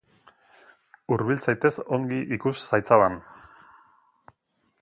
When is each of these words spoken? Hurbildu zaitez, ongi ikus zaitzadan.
Hurbildu 1.15 1.45
zaitez, 1.51 1.73
ongi 1.99 2.21
ikus 2.39 2.57
zaitzadan. 2.63 3.21